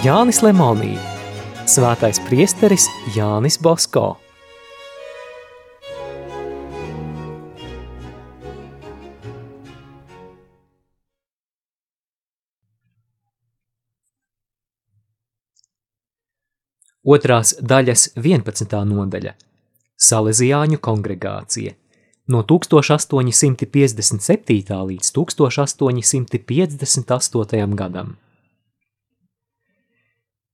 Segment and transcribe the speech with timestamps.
[0.00, 0.94] Jānis Lemonī,
[1.68, 4.16] Svētais priesteris Jānis Bosko.
[17.04, 18.72] Otrās daļas 11.
[18.94, 19.36] nodaļa–
[20.08, 21.76] Salezijāņu kongregācija
[22.32, 24.80] no 1857.
[24.94, 27.76] līdz 1858.
[27.84, 28.16] gadam.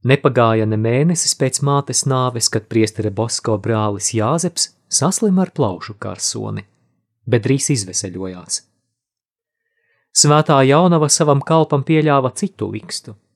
[0.07, 6.63] Nepagāja ne mēnesis pēc mātes nāves, kad priestere Bosko brālis Jāzeps saslima ar plaušu karsoni,
[7.27, 8.63] bet drīz izveseļojās.
[10.17, 13.19] Svētā jaunava savam kalpam pieļāva citu likstu–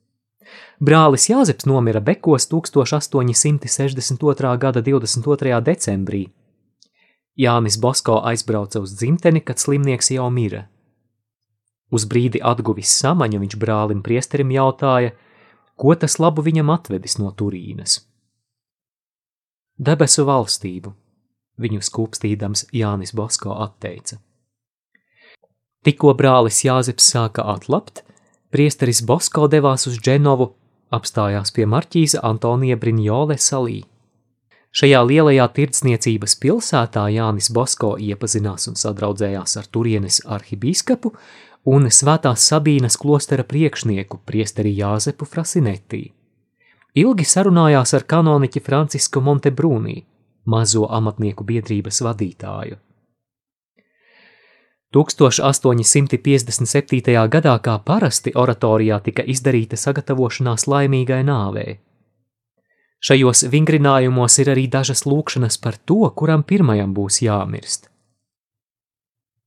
[0.81, 4.59] Brālis Jāzeps nomira Bekos 1862.
[4.59, 5.61] gada 22.
[5.61, 6.33] decembrī.
[7.37, 10.69] Jānis Bosko aizbrauca uz dzimteni, kad slimnieks jau mira.
[11.91, 15.13] Uz brīdi atguvis samaņu, viņš brālim priesterim jautāja,
[15.81, 18.03] ko tas labu viņam atvedis no Turīnas.
[19.81, 20.93] Debesu valstību,
[21.61, 24.19] viņu skūpstīdams Jānis Bosko atteica.
[25.81, 28.03] Tikko brālis Jāzeps sāka atlapt,
[28.53, 30.51] priesteris Bosko devās uz Dženovu
[30.93, 33.81] apstājās pie marķīza Antonija Briņole salī.
[34.77, 41.11] Šajā lielajā tirdzniecības pilsētā Jānis Bosko iepazinās un sadraudzējās ar turienes arhibīskapu
[41.65, 46.13] un svētās Sabīnas klostera priekšnieku priesteri Jāzepu Frasinetī.
[46.95, 50.05] Ilgi sarunājās ar kanoniķi Francisku Montebrūnī,
[50.47, 52.77] mazo amatnieku biedrības vadītāju.
[54.91, 57.29] 1857.
[57.31, 61.79] gadā kā parasti oratorijā tika izdarīta sagatavošanās laimīgai nāvei.
[63.01, 67.90] Šajos vingrinājumos ir arī dažas lūkšanas par to, kuram pirmajam būs jāmirst.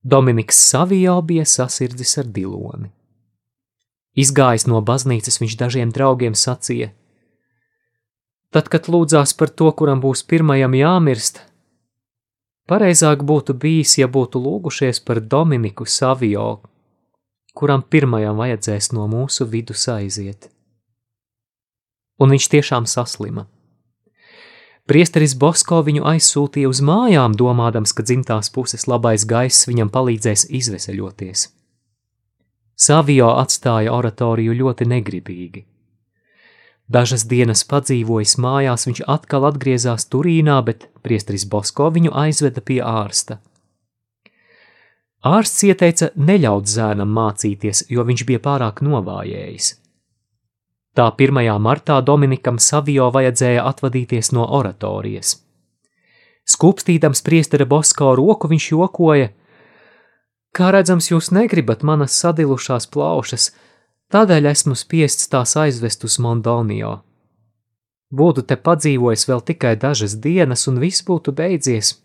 [0.04, 2.92] Dominiks Savijā bija sasirdzis ar diloni.
[4.20, 6.92] Izgājis no baznīcas viņš dažiem draugiem sacīja:
[8.54, 11.42] Tad, kad lūdzās par to, kuram būs pirmajam jāmirst,
[12.64, 16.62] Pareizāk būtu bijis, ja būtu lūgušies par Dominiku Savio,
[17.60, 20.48] kuram pirmajam vajadzēs no mūsu vidus aiziet.
[22.24, 23.50] Un viņš tiešām saslima.
[24.84, 31.46] Priesteris Bosko viņu aizsūtīja uz mājām, domādams, ka dzimtās puses labais gaiss viņam palīdzēs izveseļoties.
[32.76, 35.64] Savio atstāja oratoriju ļoti negribīgi.
[36.92, 43.40] Dažas dienas padzīvojis mājās, viņš atkal atgriezās Turīnā, bet priestris Bosko viņu aizveda pie ārsta.
[45.24, 49.70] Ārsts ieteica neļaut zēnam mācīties, jo viņš bija pārāk novājējis.
[50.94, 51.42] Tā 1.
[51.60, 55.40] martā Dominikam Savio vajadzēja atvadīties no oratorijas.
[56.46, 59.32] Skūpstīdams priestera Bosko roku, viņš jokoja:
[60.54, 63.52] Kā redzams, jūs negribat manas sadilušās plaušas,
[64.14, 67.00] Tādēļ esmu spiests tās aizvest uz Mondonio.
[68.14, 71.96] Būtu te padzīvojis vēl tikai dažas dienas, un viss būtu beidzies.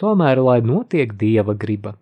[0.00, 1.92] Tomēr, lai notiek dieva griba.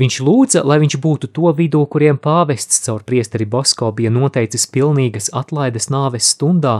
[0.00, 5.28] Viņš lūdza, lai viņš būtu to vidū, kuriem pāvests caur priesteri Bosko bija noteicis pilnīgas
[5.36, 6.78] atlaides nāves stundā,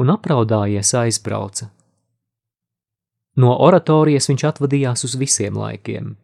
[0.00, 1.68] un apraudājies aizbrauca.
[3.36, 6.14] No oratorijas viņš atvadījās uz visiem laikiem.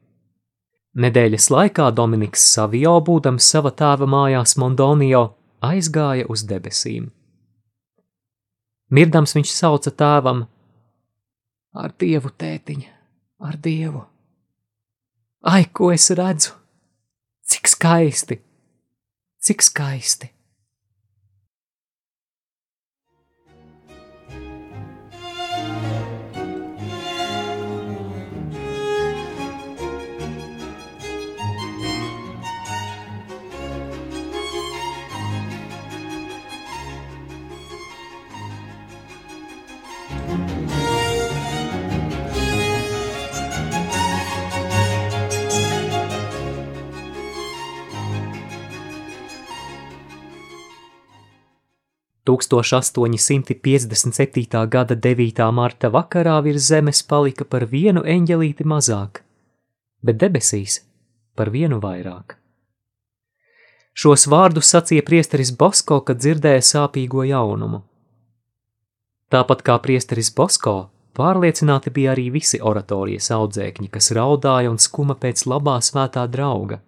[0.95, 5.27] Nedēļas laikā Dominiks Savio, būdams sava tēva mājās Mondonio,
[5.61, 7.11] aizgāja uz debesīm.
[8.95, 10.45] Mirdams viņš sauca tēvam:
[11.75, 12.91] Ar dievu, tētiņa,
[13.45, 14.07] ar dievu!
[15.45, 16.55] Ai, ko es redzu!
[17.45, 18.39] Cik skaisti!
[19.45, 20.34] Cik skaisti!
[52.43, 54.67] 1857.
[54.69, 55.53] gada 9.
[55.53, 59.23] marta vakarā virs zemes palika par vienu eņģelīti mazāk,
[60.03, 60.81] bet debesīs
[61.37, 62.37] par vienu vairāk.
[63.95, 67.83] Šos vārdus sacīja priesteris Bosko, kad dzirdēja sāpīgo jaunumu.
[69.31, 75.47] Tāpat kā priesteris Bosko, pārliecināti bija arī visi oratorijas audzēkņi, kas raudāja un skuma pēc
[75.47, 76.81] labā svētā drauga.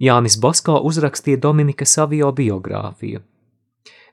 [0.00, 3.20] Jānis Bosko uzrakstīja Dominika Savio biogrāfiju.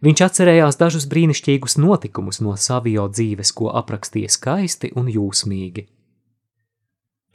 [0.06, 5.88] Viņš atcerējās dažus brīnišķīgus notikumus no Savio dzīves, ko aprakstīja skaisti un jūsmīgi.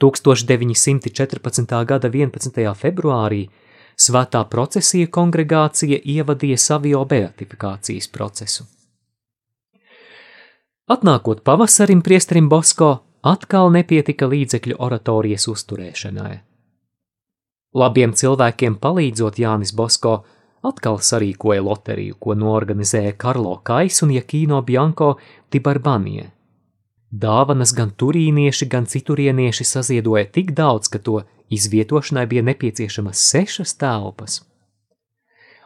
[0.03, 1.75] 1914.
[1.87, 2.63] gada 11.
[2.79, 3.47] februārī
[3.93, 8.65] Svētā procesija kongregācija ievadīja savio beatifikācijas procesu.
[10.89, 16.33] Atnākot pavasarim priesterim Bosko, atkal nepietika līdzekļu oratorijas uzturēšanai.
[17.73, 20.23] Labiem cilvēkiem palīdzot Jānis Bosko
[20.63, 25.17] atkal sarīkoja loteriju, ko norganizēja Karlo Kais un Jakīno Bianco
[25.51, 26.29] di Barbanie.
[27.13, 31.21] Dāvanas gan turīnieši, gan citurienieši saziedoja tik daudz, ka to
[31.53, 34.41] izvietošanai bija nepieciešamas sešas telpas.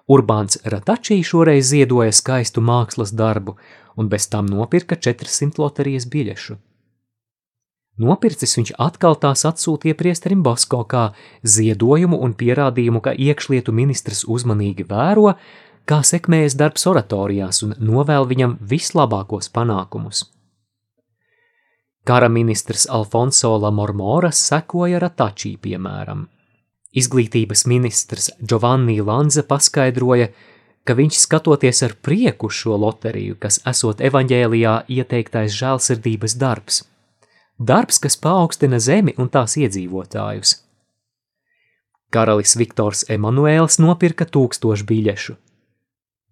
[0.08, 3.58] Urbāns Ratačī šoreiz ziedoja skaistu mākslas darbu
[3.96, 6.58] un bez tam nopirka 400 loterijas biļešu.
[7.98, 11.08] Nopircis viņš atkal tās atsūtīja priesterim Basko kā
[11.42, 15.34] ziedojumu un pierādījumu, ka iekšlietu ministrs uzmanīgi vēro,
[15.90, 20.28] kā sekmējas darbs oratorijās un novēl viņam vislabākos panākumus.
[22.08, 26.28] Kara ministrs Alfonso Lamormoras sekoja Ratačī piemēram.
[26.96, 30.30] Izglītības ministrs Giovanni Lanza paskaidroja,
[30.88, 36.86] ka viņš skatoties ar prieku šo loteriju, kas esot evaņģēlijā ieteiktais žēlsirdības darbs.
[37.60, 40.54] Darbs, kas paaugstina zemi un tās iedzīvotājus.
[42.14, 45.36] Karalis Viktors Emanuēls nopirka tūkstošu biļešu.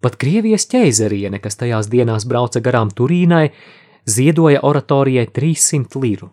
[0.00, 3.50] Pat Krievijas ķeizariene, kas tajās dienās brauca garām Turīnai,
[4.06, 6.30] ziedoja oratorijai 300 liru.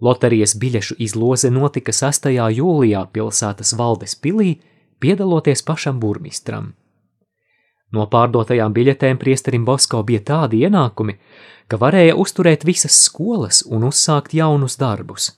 [0.00, 2.30] Loterijas biļešu izloze notika 6.
[2.30, 4.60] jūlijā pilsētas valdes pilī,
[5.02, 6.76] piedaloties pašam burmistram.
[7.92, 11.16] No pārdotajām biļetēm priesterim Bosko bija tādi ienākumi,
[11.68, 15.32] ka varēja uzturēt visas skolas un uzsākt jaunus darbus.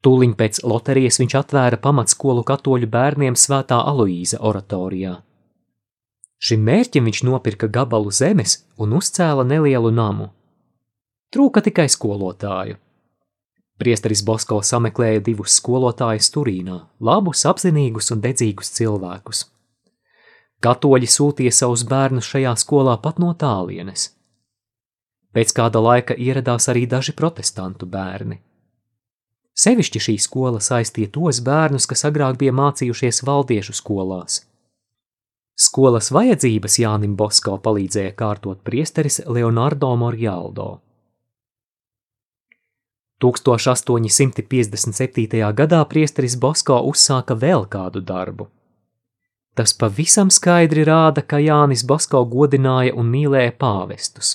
[0.00, 5.18] Tūliņ pēc loterijas viņš atvēra pamatskolu katoļu bērniem Svētā Aloīza oratorijā.
[6.40, 10.30] Šim mērķim viņš nopirka gabalu zemes un uzcēla nelielu namu.
[11.30, 12.78] Trūka tikai skolotāju.
[13.80, 19.44] Priesteris Bosko sameklēja divus skolotājus Turīnā, labus, apzinīgus un dedzīgus cilvēkus.
[20.60, 24.10] Katoļi sūtīja savus bērnus šajā skolā pat no tālienes.
[25.32, 28.36] Pēc kāda laika ieradās arī daži protestantu bērni.
[29.56, 34.32] Sevišķi šī skola saistīja tos bērnus, kas agrāk bija mācījušies valdiešu skolās.
[35.60, 40.80] Skolas vajadzības Jānim Bosko palīdzēja kārtot priesteris Leonardo Morjaldo.
[43.20, 45.52] 1857.
[45.56, 48.48] gadā priesteris Bosko uzsāka vēl kādu darbu–
[49.60, 54.30] Tas pavisam skaidri rāda, ka Jānis Basko godināja un mīlēja pāvestus.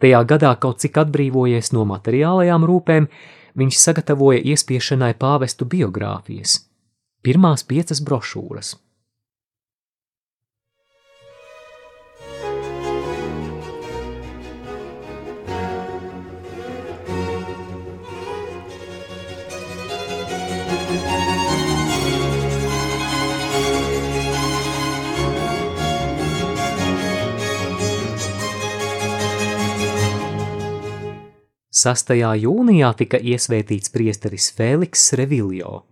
[0.00, 3.10] Tajā gadā, kaut cik atbrīvojies no materiālajām rūpēm,
[3.60, 6.56] viņš sagatavoja iespiešanai pāvestu biogrāfijas,
[7.20, 8.72] pirmās piecas brošūras.
[31.86, 35.84] Sastajā jūnijā tika iesvētīts priesteris Fēliks Reviljo.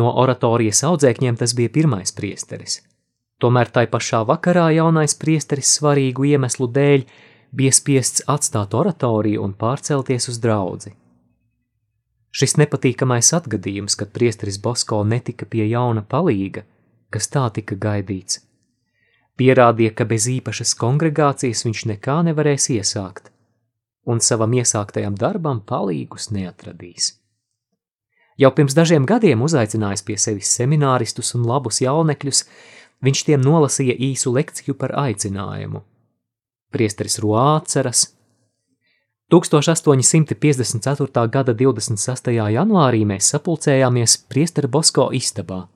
[0.00, 2.78] No oratorijas audzēkņiem tas bija pirmais priesteris.
[3.42, 7.04] Tomēr tai pašā vakarā jaunais priesteris svarīgu iemeslu dēļ
[7.60, 10.94] bija spiests atstāt oratoriju un pārcelties uz draudzi.
[12.32, 16.64] Šis nepatīkamais atgadījums, kad priesteris Bosko netika pie jauna palīga,
[17.12, 18.40] kas tā tika gaidīts,
[19.36, 23.33] pierādīja, ka bez īpašas kongregācijas viņš nekā nevarēs iesākt
[24.04, 27.14] un savam iesāktajam darbam palīgus neatradīs.
[28.40, 32.44] Jau pirms dažiem gadiem uzaicinājis pie sevis semināristus un labus jaunekļus,
[33.04, 35.84] viņš tiem nolasīja īsu lekciju par aicinājumu.
[36.74, 38.08] Priesteris Ruāceras
[39.30, 41.28] 1854.
[41.30, 42.32] gada 26.
[42.34, 45.68] janvārī mēs sapulcējāmies priestera Bosko istabā.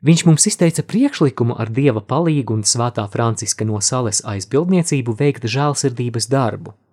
[0.00, 6.30] Viņš mums izteica priekšlikumu ar dieva palīgu un svētā Franciska no sales aizbildniecību veikt žēlsirdības
[6.32, 6.72] darbu–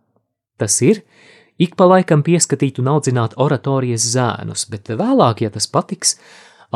[0.57, 1.01] Tas ir,
[1.59, 6.15] ik pa laikam pieskatīt un audzināt oratorijas zēnus, bet vēlāk, ja tas patiks,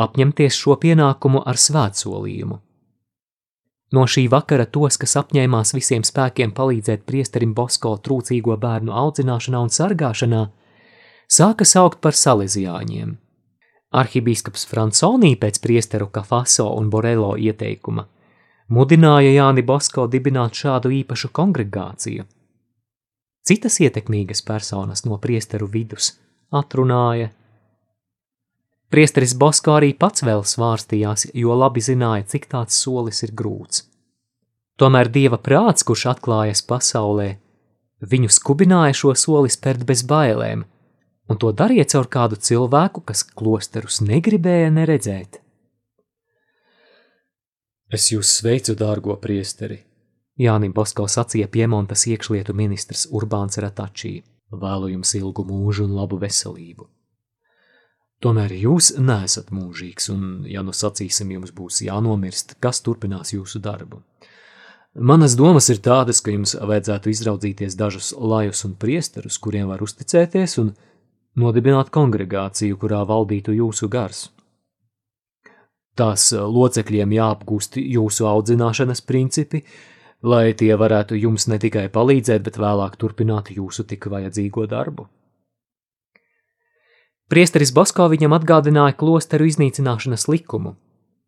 [0.00, 2.60] apņemties šo pienākumu ar svētsolījumu.
[3.90, 9.72] No šī vakara tos, kas apņēmās visiem spēkiem palīdzēt priesterim Bosko trūcīgo bērnu audzināšanā un
[9.74, 10.44] sargāšanā,
[11.26, 13.16] sāka saukt par salesiāņiem.
[13.90, 18.06] Arhibīskaps Franconī pēc priesteru Kafaso un Borelo ieteikuma
[18.70, 22.28] mudināja Jāni Bosko dibināt šādu īpašu kongregāciju–
[23.46, 26.12] Citas ietekmīgas personas no priesteru vidus
[26.52, 27.30] atrunāja.
[28.90, 33.84] Priesteris Bosko arī pats vēl svārstījās, jo labi zināja, cik tāds solis ir grūts.
[34.80, 37.28] Tomēr dieva prāts, kurš atklājas pasaulē,
[38.00, 40.64] viņu skubināja šo soli spērt bez bailēm,
[41.30, 45.38] un to dariet caur kādu cilvēku, kas klosterus negribēja neredzēt.
[47.90, 49.89] Es jūs sveicu, dārgo priesteri!
[50.40, 54.22] Jānim Bosko sacīja Piemontas iekšlietu ministrs Urbāns Ratačī.
[54.50, 56.86] Vēlu jums ilgu mūžu un labu veselību.
[58.24, 64.02] Tomēr jūs neesat mūžīgs, un, ja nu sacīsim, jums būs jānomirst, kas turpinās jūsu darbu.
[64.96, 70.56] Manas domas ir tādas, ka jums vajadzētu izraudzīties dažus lajus un priesterus, kuriem var uzticēties,
[70.60, 70.74] un
[71.40, 74.26] nodibināt kongregāciju, kurā valdītu jūsu gars.
[75.96, 79.62] Tās locekļiem jāapgūst jūsu audzināšanas principi,
[80.22, 85.08] lai tie varētu jums ne tikai palīdzēt, bet vēlāk turpināt jūsu tik vajadzīgo darbu.
[87.30, 90.74] Priesteris Bosko viņam atgādināja klosteru iznīcināšanas likumu,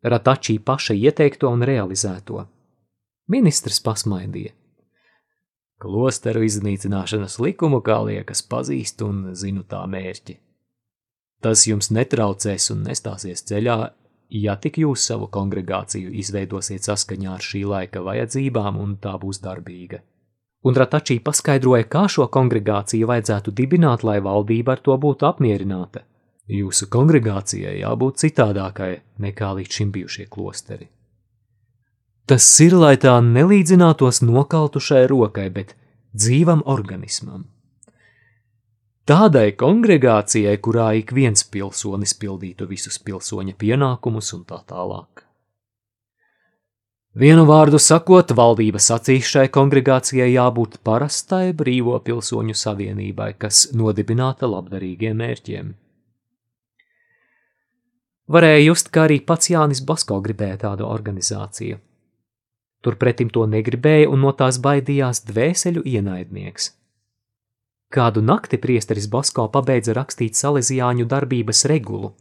[0.03, 2.41] Ratačī paša ieteikto un realizēto.
[3.31, 4.51] Ministrs pasmaidīja.
[5.79, 10.35] Klosteru iznīcināšanas likumu, kā liekas, pazīst un zinu tā mērķi.
[11.43, 13.77] Tas jums netraucēs un nestāsies ceļā,
[14.33, 20.01] ja tik jūs savu kongregāciju izveidosiet saskaņā ar šī laika vajadzībām un tā būs darbīga.
[20.63, 26.05] Un Ratačī paskaidroja, kā šo kongregāciju vajadzētu dibināt, lai valdība ar to būtu apmierināta.
[26.47, 28.91] Jūsu kongregācijai jābūt citādākai
[29.23, 30.89] nekā līdz šim bijušie klosteri.
[32.27, 35.75] Tas ir, lai tā nelīdzinātos nokaltušai rokai, bet
[36.15, 37.49] dzīvam organismam.
[39.03, 45.25] Tādai kongregācijai, kurā ik viens pilsonis pildītu visus pilsoņa pienākumus un tā tālāk.
[47.19, 55.19] Vienu vārdu sakot, valdība sacīs šai kongregācijai jābūt parastai brīvo pilsoņu savienībai, kas nodibināta labdarīgiem
[55.19, 55.73] mērķiem.
[58.31, 61.81] Varēja just, ka arī pats Jānis Basko gribēja tādu organizāciju.
[62.83, 66.71] Turpretim to negribēja un no tās baidījās dvēseļu ienaidnieks.
[67.93, 72.15] Kādu nakti priesteris Basko pabeidza rakstīt salesiāņu darbības regulu.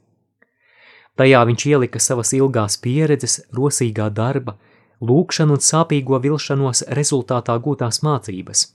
[1.16, 4.58] Tajā viņš ielika savas ilgās pieredzes, rosīgā darba,
[5.00, 8.66] lūkšanu un sāpīgo vilšanos rezultātā gūtās mācības.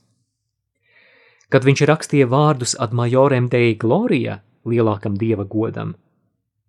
[1.48, 5.94] Kad viņš rakstīja vārdus ad majorem dei gloria, lielākam dieva godam,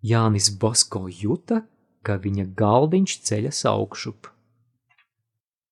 [0.00, 1.64] Jānis Basko juta,
[2.02, 4.30] ka viņa galdiņš ceļas augšup.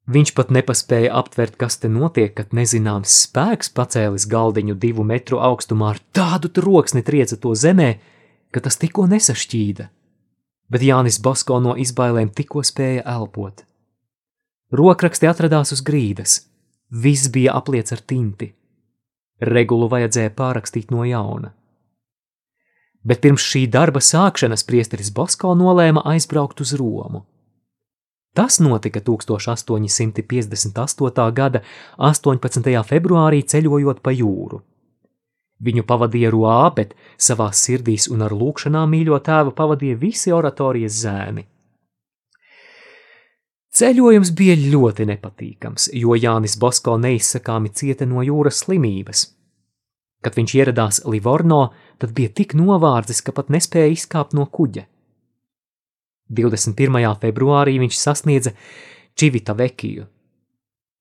[0.09, 5.91] Viņš pat nepaspēja aptvert, kas te notiek, kad nezināms spēks pacēlis galdiņu divu metru augstumā
[5.93, 7.91] ar tādu troksni trieca to zemē,
[8.49, 9.91] ka tas tikko nesašķīda.
[10.73, 13.67] Bet Jānis Basko no izbailēm tikko spēja elpot.
[14.73, 16.41] Rokraksti atradās uz grīdas,
[16.89, 18.55] viss bija apliets ar tinti.
[19.45, 21.53] Regulu vajadzēja pārakstīt no jauna.
[23.05, 27.27] Bet pirms šī darba sākšanas priesteris Basko nolēma aizbraukt uz Romu.
[28.39, 31.35] Tas notika 1858.
[31.35, 31.59] gada
[31.99, 32.71] 18.
[32.87, 34.63] februārī ceļojot pa jūru.
[35.59, 41.43] Viņu pavadīja Ruā, bet savā sirdīs un ar lūkšanām mīļo tēvu pavadīja visi oratorijas zēni.
[43.75, 49.35] Ceļojums bija ļoti nepatīkams, jo Jānis Bosko neizsakāmi cieta no jūras slimības.
[50.23, 54.87] Kad viņš ieradās Livorno, tad bija tik novārdzis, ka pat nespēja izkāpt no kuģa.
[56.29, 57.01] 21.
[57.21, 58.53] februārī viņš sasniedza
[59.19, 60.07] Čivita Vekiju.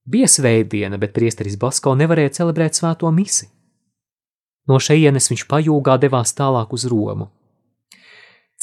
[0.08, 3.50] Bija svētdiena, bet priesteris Basko nevarēja celebrēt svēto misi.
[4.68, 7.28] No šejienes viņš pajūgā devās tālāk uz Romu.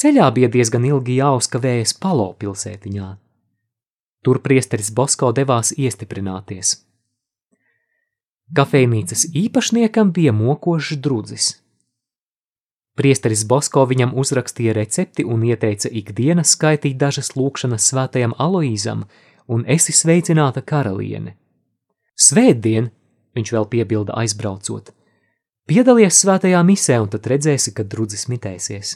[0.01, 3.11] Ceļā bija diezgan ilgi jāuzkavējas Palo pilsētiņā.
[4.25, 6.81] Tur priesteris Basko devās iestiprināties.
[8.55, 11.47] Kafejnīcas īpašniekam bija mokošs drudzis.
[12.95, 19.03] Priesteris Bosko viņam uzrakstīja recepti un ieteica ikdienas skaitīt dažas lūkšanas svētajam Aloīzam
[19.51, 21.35] un esi sveicināta karaliene.
[22.15, 22.87] Svētdien,
[23.35, 24.93] viņš vēl piebilda aizbraucot,
[25.67, 28.95] piedalies svētajā misē un tad redzēsi, kad drudzis mitēsies.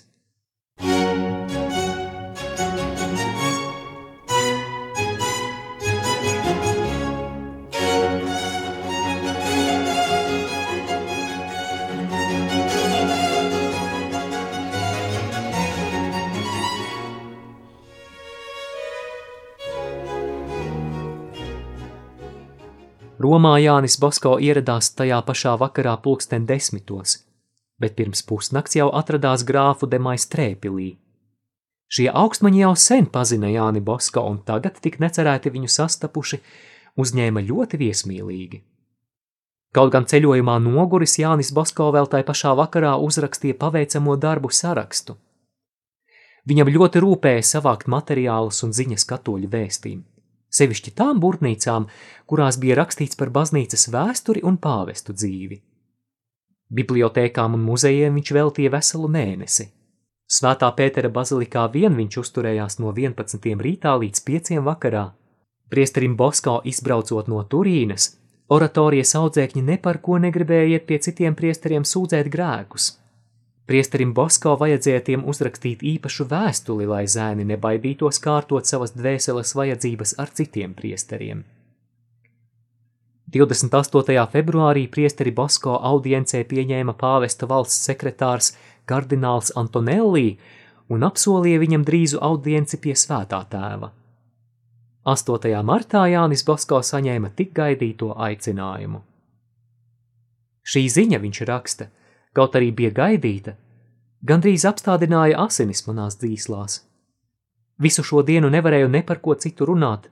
[23.19, 27.17] Romā Jānis Bosko ieradās tajā pašā vakarā pulksten desmitos,
[27.75, 30.93] bet pirms pusnakts jau atradās grāfu Demais Trēpilī.
[31.91, 36.39] Šie augstmaņi jau sen pazina Jāni Bosko un tagad tik necerēti viņu sastapuši,
[36.95, 38.61] uzņēma ļoti viesmīlīgi.
[39.75, 45.17] Kaut gan ceļojumā noguris Jānis Bosko vēl tai pašā vakarā uzrakstīja paveicamo darbu sarakstu.
[46.47, 49.99] Viņam ļoti rūpēja savākt materiālus un ziņas katoļu vēstīm
[50.49, 51.87] sevišķi tām burtnīcām,
[52.29, 55.59] kurās bija rakstīts par baznīcas vēsturi un pāvestu dzīvi.
[56.69, 59.69] Bibliotēkām un muzejiem viņš veltīja veselu mēnesi.
[60.29, 63.49] Svētā Pētera bazilikā vien viņš uzturējās no 11.
[63.57, 64.51] rītā līdz 5.
[64.61, 65.07] vakarā.
[65.73, 68.11] Priesterim Bosko izbraucot no Turīnas,
[68.53, 72.91] oratorijas audzēkņi par ko negribēja iet pie citiem priesteriem sūdzēt grēkus.
[73.69, 80.31] Priesterim Bosko vajadzēja tiem uzrakstīt īpašu vēstuli, lai zēni nebaidītos kārtot savas dvēseles vajadzības ar
[80.33, 81.43] citiem priesteriem.
[83.29, 84.15] 28.
[84.33, 88.55] februārī priesteri Bosko audiencē pieņēma pāvesta valsts sekretārs
[88.89, 90.39] kardināls Antonelli
[90.89, 93.91] un apsolīja viņam drīzu audienci pie svētā tēva.
[95.13, 95.53] 8.
[95.69, 99.03] martā Jānis Bosko saņēma tik gaidīto aicinājumu.
[100.65, 101.91] Šī ziņa, viņš raksta,
[102.35, 103.55] kaut arī bija gaidīta,
[104.25, 106.79] gandrīz apstādināja asinis manās dzīslās.
[107.79, 110.09] Visu šo dienu nevarēju ne par ko citu runāt,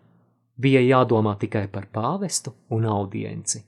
[0.58, 3.64] bija jādomā tikai par pāvestu un audienci.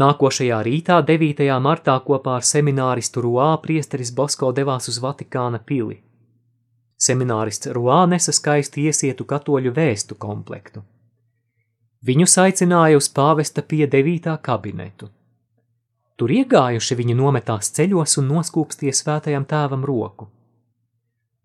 [0.00, 1.48] Nākošajā rītā, 9.
[1.60, 5.98] martā, kopā ar semināristu Ruā priesteris Bosko devās uz Vatikāna pili.
[7.00, 10.84] Seminārists Ruā nesa skaisti iesietu katoļu vēstu komplektu.
[12.06, 14.36] Viņu aicināja uz pāvesta pie 9.
[14.42, 15.10] kabinetu.
[16.20, 20.26] Tur iegājuši viņi nometās ceļos un noskūpstīja svētajam tēvam roku.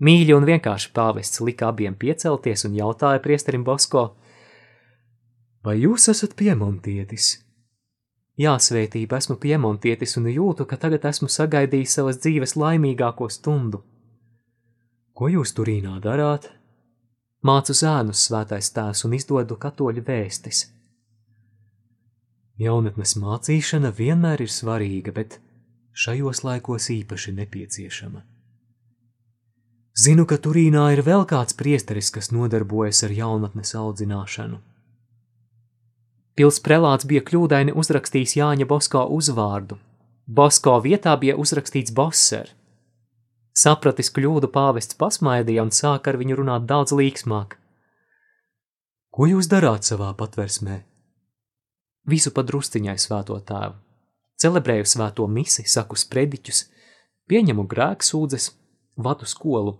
[0.03, 4.03] Mīļi un vienkārši pāvests lika abiem piecelties un jautāja priesterim Bosko:
[5.63, 7.29] Vai jūs esat piemontietis?
[8.35, 13.79] Jā, svētība, esmu piemontietis un jūtu, ka tagad esmu sagaidījis savas dzīves laimīgāko stundu.
[15.15, 16.49] Ko jūs turīnā darāt?
[17.47, 20.65] Mācu zēnus svētais tēvs un izdodu katoļu vēstis.
[22.55, 25.41] Jaunatnes mācīšana vienmēr ir svarīga, bet
[25.91, 28.21] šajos laikos īpaši nepieciešama.
[29.95, 34.61] Zinu, ka Turīnā ir vēl kāds priesteris, kas nodarbojas ar jaunatnes audzināšanu.
[36.35, 39.77] Pils prelāts bija kļūdaini uzrakstījis Jāņa Bosko uzvārdu.
[40.27, 42.49] Bosko vietā bija uzrakstīts Bosser.
[43.55, 47.55] Sapratis kļūdu pāvests pasmaidīja un sāka ar viņu runāt daudz līksmāk.
[49.15, 50.81] Ko jūs darāt savā patversmē?
[52.09, 53.75] Visu padrusciņai svēto tēvu.
[54.41, 56.65] Celebrēju svēto misi, saku sprediķus,
[57.31, 58.49] pieņemu grēksūdzes,
[58.95, 59.77] vadu skolu.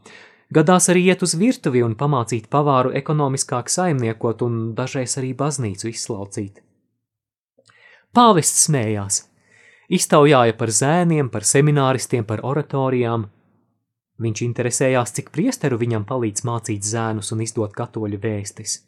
[0.55, 6.61] Gadās arī iet uz virtuvi un pamācīt pavāru ekonomiskāk saimniekot un dažreiz arī baznīcu izslaucīt.
[8.15, 9.23] Pāvests smējās.
[9.91, 13.27] Iztaujāja par zēniem, par semināristiem, par oratorijām.
[14.23, 18.79] Viņš interesējās, cik priesteru viņam palīdz mācīt zēnus un izdot katoļu vēstis.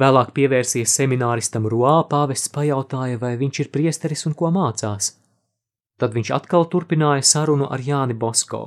[0.00, 5.16] Vēlāk pievērsies semināristam Ruā, pāvests pajautāja, vai viņš ir priesteris un ko mācās.
[6.00, 8.62] Tad viņš atkal turpināja sarunu ar Jāni Bosko.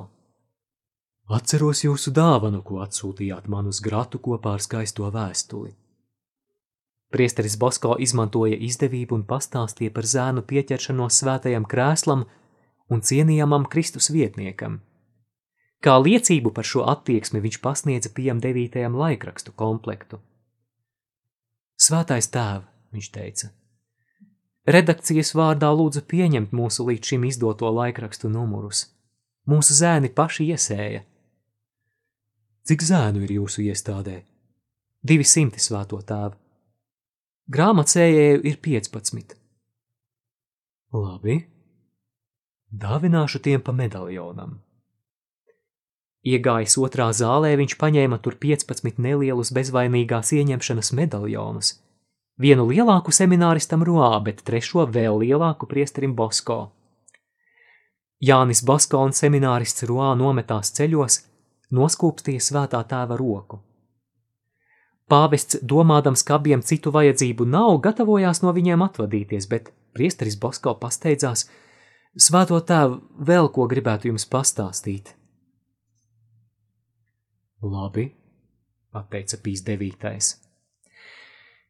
[1.25, 5.73] Atceros jūsu dāvanu, ko atsūtījāt man uz gratu kopā ar skaisto vēstuli.
[7.09, 12.25] Priesteris Bosko izmantoja izdevību un pastāstīja par zēnu pieķeršanos svētajam krēslam
[12.91, 14.81] un cienījamam Kristus vietniekam.
[15.81, 20.21] Kā liecību par šo attieksmi viņš pasniedza piem devītajam laikrakstu komplektu.
[21.85, 22.63] Svētais tēv,
[22.95, 23.51] viņš teica.
[24.65, 28.87] Redakcijas vārdā lūdzu pieņemt mūsu līdz šim izdoto laikrakstu numurus.
[29.45, 31.03] Mūsu zēni paši iesēja.
[32.65, 34.23] Cik zēnu ir jūsu iestādē?
[35.05, 36.33] Divi simti svēto tēvu.
[37.53, 39.35] Grāmatcējēju ir 15.
[40.97, 41.35] Labi.
[42.73, 44.57] Dāvināšu tiem pa medaljonam.
[46.25, 51.75] Iegājis otrā zālē, viņš paņēma tur 15 nelielus bezvainīgās ieņemšanas medaljonus.
[52.41, 56.71] Vienu lielāku semināristam Roā, bet trešo vēl lielāku priesterim Bosko.
[58.25, 61.19] Jānis Bosko un seminārists Roā nometās ceļos,
[61.71, 63.61] noskūpstīja svētā tēva roku.
[65.05, 71.45] Pāvests, domādams, ka abiem citu vajadzību nav, gatavojās no viņiem atvadīties, bet priesteris Bosko pasteidzās:
[72.17, 72.97] Svēto tēvu
[73.29, 75.13] vēl ko gribētu jums pastāstīt.
[77.63, 78.09] Labi,
[78.95, 80.35] atteica Pīs devītais.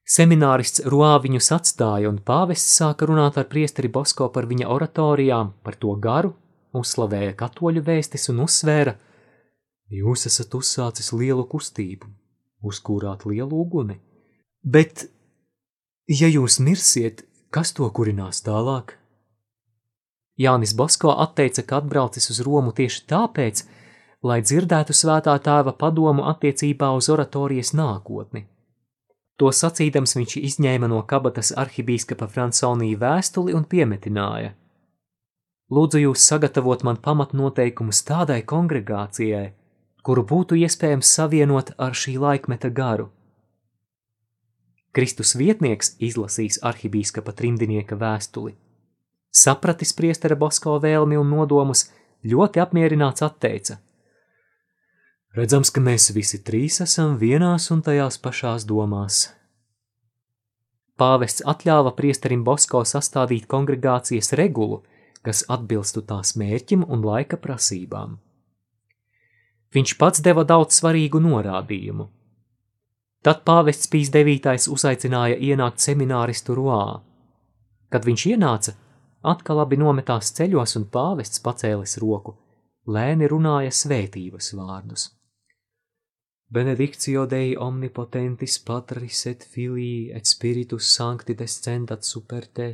[0.06, 5.78] Seminārists Ruā viņus atstāja, un pāvests sāka runāt ar priesteri Bosko par viņa oratorijām, par
[5.82, 6.36] to garu,
[6.78, 8.94] uzslavēja katoļu vēstis un uzsvēra:
[9.90, 12.10] Jūs esat uzsācis lielu kustību,
[12.62, 13.98] uzkūrāt lielu uguni,
[14.62, 15.08] bet,
[16.06, 18.98] ja jūs mirsiet, kas to kurinās tālāk?
[20.38, 23.64] Jānis Bosko atteica, ka atbraucis uz Romu tieši tāpēc,
[24.26, 28.46] lai dzirdētu svētā tēva padomu attiecībā uz oratorijas nākotni.
[29.38, 34.54] To sacīdams viņš izņēma no kabatas arhibīskapa Fransonija vēstuli un piemetināja.
[35.76, 39.48] Lūdzu jūs sagatavot man pamatnoteikumus tādai kongregācijai,
[40.06, 43.10] kuru būtu iespējams savienot ar šī laikmeta garu.
[44.96, 48.54] Kristus vietnieks izlasīs arhibīskapa trimdinieka vēstuli.
[49.36, 51.90] Sapratis priestera Bosko vēlmi un nodomus,
[52.24, 53.82] ļoti apmierināts atteica.
[55.36, 59.18] Redzams, ka mēs visi trīs esam vienās un tajās pašās domās.
[60.96, 64.78] Pāvests atļāva priesterim Bosko sastādīt kongregācijas regulu,
[65.28, 68.14] kas atbilstu tās mērķim un laika prasībām.
[69.76, 72.08] Viņš pats deva daudz svarīgu norādījumu.
[73.28, 77.02] Tad pāvests Pīs devītais uzaicināja ienākt semināristu Roā.
[77.92, 78.78] Kad viņš ienāca,
[79.36, 82.38] atkal abi nometās ceļos un pāvests pacēlis roku,
[82.88, 85.10] lēni runāja svētības vārdus.
[86.48, 92.68] Benedictio Dei omnipotentis patris et filii et spiritus sancti descendat super te,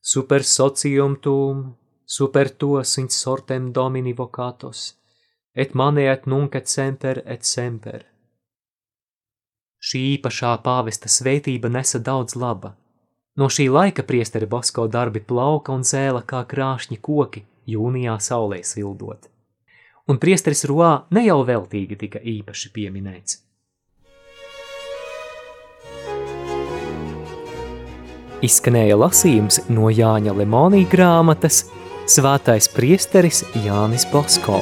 [0.00, 1.74] super socium tuum,
[2.06, 4.94] super tuos in sortem domini vocatos,
[5.54, 8.06] et mane et nunc et semper et semper.
[9.82, 12.76] Šī īpašā pāvesta svētība nesa daudz laba.
[13.36, 19.26] No šī laika priesteri Bosko darbi plauka un zēla kā krāšņi koki jūnijā saulē sildot.
[20.06, 23.42] Un priesteris Roā ne jau veltīgi tika īpaši pieminēts.
[28.46, 31.64] Izskanēja lasījums no Jāņa Lemonī grāmatas
[32.06, 34.60] Svētais priesteris Jānis Bosko.